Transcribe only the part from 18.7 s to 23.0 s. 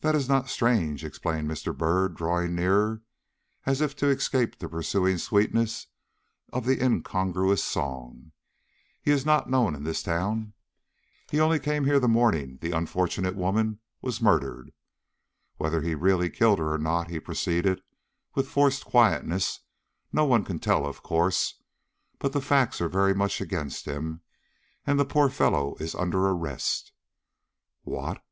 quietness, "no one can tell, of course. But the facts are